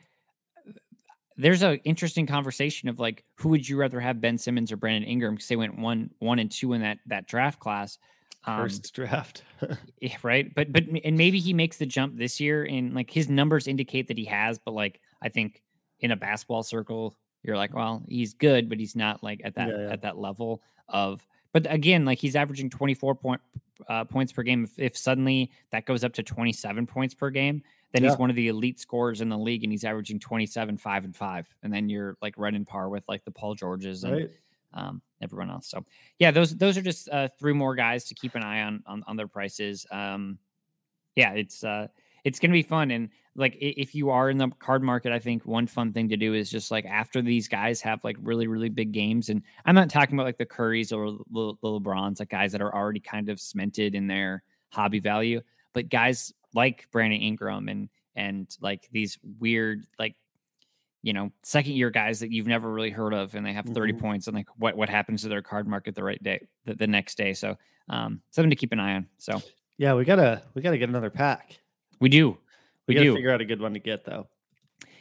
[1.37, 5.09] there's a interesting conversation of like who would you rather have Ben Simmons or Brandon
[5.09, 7.97] Ingram because they went one one and two in that that draft class.
[8.47, 9.43] Um, First draft.
[10.23, 13.67] right but but and maybe he makes the jump this year and like his numbers
[13.67, 15.63] indicate that he has but like i think
[15.99, 19.69] in a basketball circle you're like well he's good but he's not like at that
[19.69, 19.91] Yeah, yeah.
[19.93, 23.41] at that level of but again like he's averaging 24 point
[23.87, 27.61] uh, points per game if, if suddenly that goes up to 27 points per game
[27.91, 31.03] then he's one of the elite scorers in the league and he's averaging 27 5
[31.05, 34.13] and 5 and then you're like right in par with like the paul georges and
[34.13, 34.29] right?
[34.75, 35.67] um, everyone else.
[35.67, 35.83] So
[36.19, 39.03] yeah, those those are just uh, three more guys to keep an eye on on,
[39.07, 39.85] on their prices.
[39.89, 40.37] Um,
[41.15, 41.87] yeah, it's uh,
[42.25, 42.91] it's gonna be fun.
[42.91, 46.17] And like if you are in the card market, I think one fun thing to
[46.17, 49.75] do is just like after these guys have like really really big games, and I'm
[49.75, 53.29] not talking about like the Currys or the, LeBrons, like guys that are already kind
[53.29, 55.39] of cemented in their hobby value,
[55.73, 60.15] but guys like Brandon Ingram and and like these weird like
[61.03, 63.93] you know, second year guys that you've never really heard of and they have 30
[63.93, 63.99] Mhm.
[63.99, 66.87] points and like what what happens to their card market the right day the, the
[66.87, 67.33] next day.
[67.33, 67.57] So
[67.89, 69.07] um something to keep an eye on.
[69.19, 69.39] So
[69.77, 71.59] Yeah, we gotta we gotta get another pack.
[71.99, 72.37] We do.
[72.87, 73.15] We, We, do.
[73.15, 74.27] figure out a good one to get though.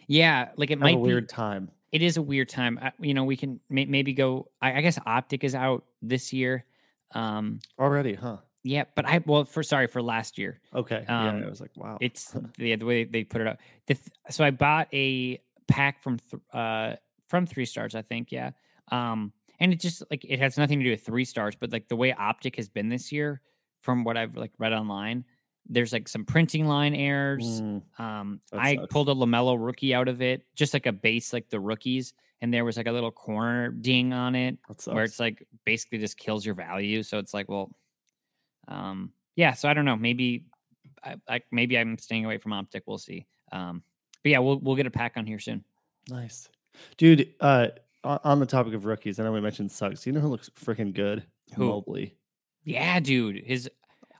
[0.06, 1.70] yeah, like it Have might a weird be time.
[1.92, 2.78] it is a weird time.
[2.80, 6.32] I, you know, we can may, maybe go I, I guess Optic is out this
[6.32, 6.64] year.
[7.12, 8.38] Um Already, huh?
[8.62, 10.60] yeah, but I well for sorry for last year.
[10.74, 11.04] Okay.
[11.06, 11.98] Um, yeah, I was like, wow.
[12.00, 13.58] It's the, the way they put it out.
[13.86, 16.96] The th- so I bought a pack from th- uh
[17.28, 18.32] from three stars, I think.
[18.32, 18.50] Yeah.
[18.90, 21.88] Um, and it just like it has nothing to do with three stars, but like
[21.88, 23.40] the way Optic has been this year,
[23.80, 25.24] from what I've like read online,
[25.66, 27.60] there's like some printing line errors.
[27.62, 28.92] Mm, Um, I sucks.
[28.92, 32.52] pulled a Lamelo rookie out of it, just like a base, like the rookies, and
[32.52, 36.44] there was like a little corner ding on it where it's like basically just kills
[36.44, 37.02] your value.
[37.02, 37.74] So it's like, well,
[38.68, 39.52] um, yeah.
[39.52, 39.96] So I don't know.
[39.96, 40.44] Maybe,
[41.02, 42.82] I, I maybe I'm staying away from optic.
[42.86, 43.26] We'll see.
[43.52, 43.82] Um,
[44.22, 45.64] but yeah, we'll we'll get a pack on here soon.
[46.10, 46.48] nice,
[46.96, 47.34] dude.
[47.40, 47.68] Uh,
[48.04, 50.06] on the topic of rookies, I know we mentioned Suggs.
[50.06, 51.24] You know who looks freaking good?
[51.56, 51.68] Who?
[51.68, 52.16] Mobley.
[52.64, 53.42] Yeah, dude.
[53.44, 53.70] His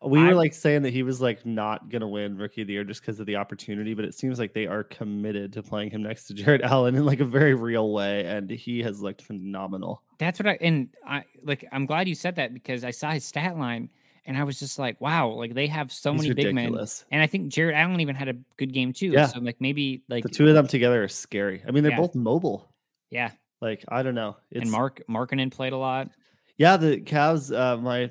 [0.06, 2.74] We were I- like saying that he was like not gonna win rookie of the
[2.74, 5.90] year just because of the opportunity, but it seems like they are committed to playing
[5.90, 9.22] him next to Jarrett Allen in like a very real way, and he has looked
[9.22, 10.02] phenomenal.
[10.18, 11.64] That's what I and I like.
[11.72, 13.90] I'm glad you said that because I saw his stat line
[14.26, 16.74] and I was just like, wow, like they have so He's many big men.
[17.10, 19.08] And I think Jarrett Allen even had a good game too.
[19.08, 19.26] Yeah.
[19.26, 21.62] So like maybe like the two of them together are scary.
[21.66, 21.98] I mean, they're Yeah.
[22.00, 22.68] both mobile.
[23.10, 23.30] yeah.
[23.60, 24.36] Like I don't know.
[24.50, 26.10] It's and Mark Markkanen played a lot.
[26.58, 27.54] Yeah, the Cavs.
[27.56, 28.10] Uh, my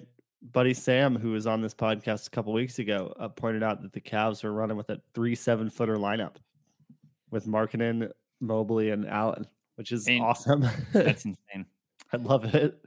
[0.52, 3.94] buddy Sam, who was on this podcast a couple weeks ago, uh, pointed out that
[3.94, 6.36] the Cavs were running with a three seven footer lineup
[7.32, 10.68] with Markkanen, Mobley, and Allen, which is awesome.
[10.92, 11.66] That's insane.
[12.12, 12.80] I love it.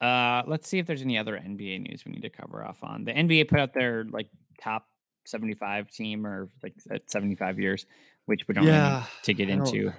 [0.00, 3.04] Uh, let's see if there's any other NBA news we need to cover off on.
[3.04, 4.28] The NBA put out their like
[4.60, 4.86] top
[5.26, 7.86] 75 team or like at 75 years,
[8.26, 9.92] which we don't Yeah, need to get I into.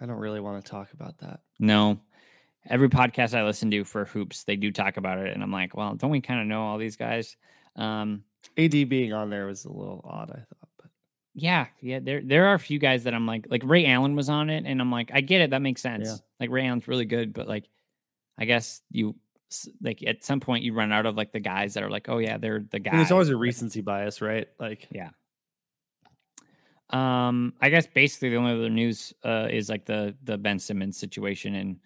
[0.00, 1.40] I don't really want to talk about that.
[1.58, 1.98] No.
[2.68, 5.32] Every podcast I listen to for hoops, they do talk about it.
[5.32, 7.36] And I'm like, well, don't we kind of know all these guys?
[7.76, 8.24] Um,
[8.58, 10.68] AD being on there was a little odd, I thought.
[10.78, 10.90] But
[11.34, 12.00] yeah, yeah.
[12.00, 14.64] There there are a few guys that I'm like, like Ray Allen was on it,
[14.66, 16.08] and I'm like, I get it, that makes sense.
[16.08, 16.16] Yeah.
[16.40, 17.68] Like Ray Allen's really good, but like,
[18.38, 19.14] I guess you
[19.80, 22.18] like at some point you run out of like the guys that are like, oh
[22.18, 22.96] yeah, they're the I guy.
[22.96, 24.48] there's always a recency bias, right?
[24.58, 25.10] Like, Yeah.
[26.90, 30.96] Um, I guess basically the only other news uh is like the the Ben Simmons
[30.96, 31.80] situation in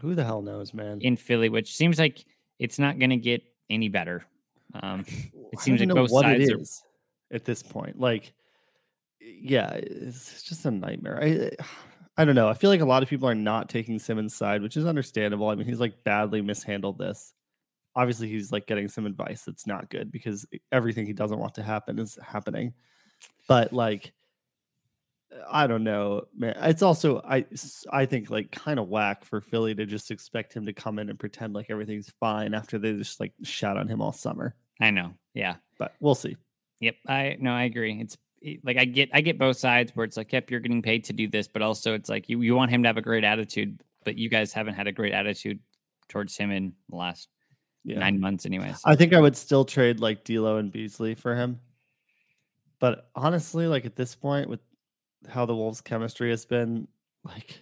[0.00, 0.98] who the hell knows, man?
[1.00, 2.24] in Philly, which seems like
[2.58, 4.24] it's not going to get any better.
[4.82, 5.04] Um,
[5.52, 7.98] it seems like both sides are at this point.
[7.98, 8.32] Like,
[9.20, 11.22] yeah, it's just a nightmare.
[11.22, 11.50] I
[12.16, 12.48] I don't know.
[12.48, 15.48] I feel like a lot of people are not taking Simmons' side, which is understandable.
[15.48, 17.32] I mean, he's like badly mishandled this.
[17.96, 21.62] Obviously, he's like getting some advice that's not good because everything he doesn't want to
[21.62, 22.74] happen is happening.
[23.48, 24.12] But like,
[25.50, 26.54] I don't know, man.
[26.62, 27.44] It's also I
[27.90, 31.08] I think like kind of whack for Philly to just expect him to come in
[31.10, 34.54] and pretend like everything's fine after they just like shout on him all summer.
[34.80, 35.14] I know.
[35.34, 35.56] Yeah.
[35.78, 36.36] But we'll see.
[36.80, 36.96] Yep.
[37.08, 37.98] I no, I agree.
[38.00, 38.16] It's
[38.64, 41.12] like I get I get both sides where it's like, yep, you're getting paid to
[41.12, 43.80] do this, but also it's like you, you want him to have a great attitude,
[44.04, 45.60] but you guys haven't had a great attitude
[46.08, 47.28] towards him in the last
[47.84, 47.98] Yeah.
[48.00, 48.80] nine months anyways.
[48.84, 51.60] I think I would still trade like D'Lo and Beasley for him.
[52.80, 54.60] But honestly, like at this point, with
[55.28, 56.86] how the Wolves' chemistry has been,
[57.24, 57.60] like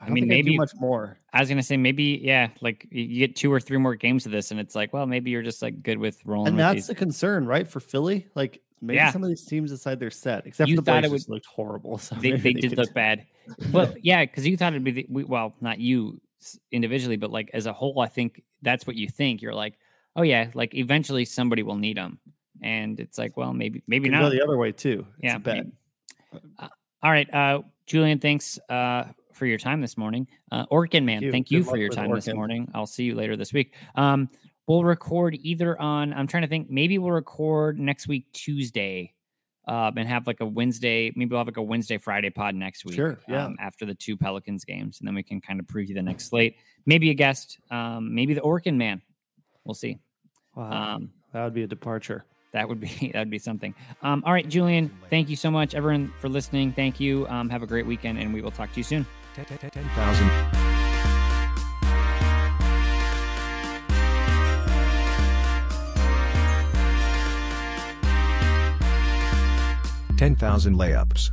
[0.00, 1.18] I, I mean, maybe- much more.
[1.32, 4.32] I was gonna say maybe, yeah, like you get two or three more games of
[4.32, 6.48] this, and it's like, well, maybe you're just like good with rolling.
[6.48, 6.86] And with that's these.
[6.88, 7.66] the concern, right?
[7.66, 9.10] For Philly, like maybe Yeah.
[9.12, 11.34] some of these teams decide they're set, except You for the thought it Blazers would-
[11.36, 11.98] looked horrible.
[11.98, 13.26] So they, maybe they did could- look bad.
[13.70, 16.20] But yeah, because you thought it'd be the, we- well, not you
[16.72, 19.40] individually, but like as a whole, I think that's what you think.
[19.42, 19.78] You're like,
[20.16, 22.18] oh yeah, like eventually somebody will need them,
[22.60, 24.30] and it's like, well, maybe maybe not.
[24.30, 25.06] the other way too.
[25.20, 25.38] It's Yeah,
[27.02, 30.26] all right, uh, Julian, thanks uh, for your time this morning.
[30.50, 31.32] Uh, Orkin man, you.
[31.32, 32.70] thank you for your time this morning.
[32.74, 33.74] I'll see you later this week.
[33.94, 34.28] Um,
[34.66, 36.12] we'll record either on.
[36.12, 36.70] I'm trying to think.
[36.70, 39.14] Maybe we'll record next week Tuesday.
[39.68, 42.84] Um, and have like a Wednesday, maybe we'll have like a Wednesday, Friday pod next
[42.84, 42.96] week.
[42.96, 43.44] Sure, yeah.
[43.44, 46.30] Um, after the two Pelicans games, and then we can kind of preview the next
[46.30, 46.56] slate.
[46.84, 49.00] Maybe a guest, um, maybe the Orkin man.
[49.64, 50.00] We'll see.
[50.56, 52.24] Wow, Um, that would be a departure.
[52.52, 53.74] That would be that would be something.
[54.02, 56.72] Um, all right, Julian, thank you so much, everyone, for listening.
[56.72, 57.26] Thank you.
[57.28, 59.06] Um, have a great weekend, and we will talk to you soon.
[59.34, 60.72] 10,000.
[70.22, 71.32] Ten thousand layups.